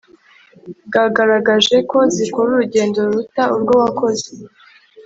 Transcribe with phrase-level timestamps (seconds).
[0.87, 4.27] bwagaragaje ko zikora urugendo ruruta urwo wakoze